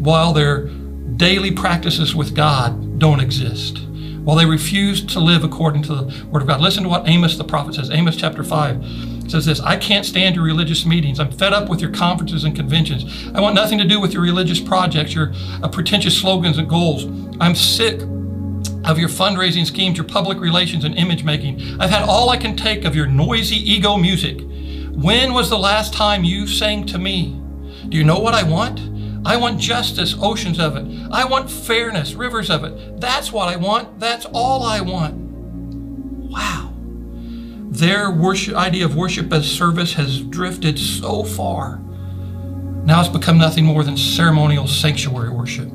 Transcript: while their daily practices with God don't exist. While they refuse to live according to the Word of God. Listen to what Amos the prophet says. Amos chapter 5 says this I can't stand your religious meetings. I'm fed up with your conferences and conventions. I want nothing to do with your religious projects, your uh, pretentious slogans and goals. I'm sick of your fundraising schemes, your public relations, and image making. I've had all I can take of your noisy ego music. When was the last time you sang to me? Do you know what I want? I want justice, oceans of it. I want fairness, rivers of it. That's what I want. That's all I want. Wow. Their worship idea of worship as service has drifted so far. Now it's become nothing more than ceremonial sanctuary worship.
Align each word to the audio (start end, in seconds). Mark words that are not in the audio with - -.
while 0.00 0.32
their 0.32 0.64
daily 1.16 1.52
practices 1.52 2.14
with 2.14 2.34
God 2.34 2.98
don't 2.98 3.20
exist. 3.20 3.78
While 4.24 4.36
they 4.36 4.46
refuse 4.46 5.04
to 5.06 5.20
live 5.20 5.44
according 5.44 5.82
to 5.84 5.94
the 5.94 6.26
Word 6.26 6.42
of 6.42 6.48
God. 6.48 6.60
Listen 6.60 6.82
to 6.82 6.88
what 6.88 7.08
Amos 7.08 7.36
the 7.36 7.44
prophet 7.44 7.74
says. 7.74 7.90
Amos 7.90 8.16
chapter 8.16 8.42
5 8.42 9.30
says 9.30 9.46
this 9.46 9.60
I 9.60 9.76
can't 9.76 10.04
stand 10.04 10.36
your 10.36 10.44
religious 10.44 10.84
meetings. 10.84 11.20
I'm 11.20 11.30
fed 11.30 11.52
up 11.52 11.68
with 11.68 11.80
your 11.80 11.90
conferences 11.90 12.44
and 12.44 12.56
conventions. 12.56 13.30
I 13.34 13.40
want 13.40 13.54
nothing 13.54 13.78
to 13.78 13.84
do 13.84 14.00
with 14.00 14.12
your 14.12 14.22
religious 14.22 14.60
projects, 14.60 15.14
your 15.14 15.32
uh, 15.62 15.68
pretentious 15.68 16.18
slogans 16.18 16.58
and 16.58 16.68
goals. 16.68 17.04
I'm 17.40 17.54
sick 17.54 18.00
of 18.84 18.98
your 18.98 19.08
fundraising 19.08 19.66
schemes, 19.66 19.98
your 19.98 20.06
public 20.06 20.38
relations, 20.38 20.84
and 20.84 20.94
image 20.96 21.24
making. 21.24 21.80
I've 21.80 21.90
had 21.90 22.02
all 22.02 22.30
I 22.30 22.36
can 22.36 22.56
take 22.56 22.84
of 22.84 22.96
your 22.96 23.06
noisy 23.06 23.56
ego 23.56 23.96
music. 23.96 24.40
When 24.92 25.32
was 25.32 25.48
the 25.48 25.58
last 25.58 25.92
time 25.94 26.24
you 26.24 26.46
sang 26.46 26.86
to 26.86 26.98
me? 26.98 27.40
Do 27.88 27.96
you 27.96 28.04
know 28.04 28.18
what 28.18 28.34
I 28.34 28.42
want? 28.42 28.80
I 29.24 29.36
want 29.36 29.60
justice, 29.60 30.14
oceans 30.20 30.58
of 30.58 30.76
it. 30.76 30.86
I 31.10 31.24
want 31.24 31.50
fairness, 31.50 32.14
rivers 32.14 32.50
of 32.50 32.64
it. 32.64 33.00
That's 33.00 33.30
what 33.32 33.48
I 33.48 33.56
want. 33.56 34.00
That's 34.00 34.26
all 34.32 34.62
I 34.62 34.80
want. 34.80 35.14
Wow. 35.14 36.72
Their 37.70 38.10
worship 38.10 38.54
idea 38.56 38.84
of 38.84 38.96
worship 38.96 39.32
as 39.32 39.50
service 39.50 39.92
has 39.94 40.20
drifted 40.22 40.78
so 40.78 41.22
far. 41.22 41.78
Now 42.84 43.00
it's 43.00 43.08
become 43.08 43.36
nothing 43.38 43.64
more 43.64 43.84
than 43.84 43.96
ceremonial 43.96 44.66
sanctuary 44.66 45.30
worship. 45.30 45.70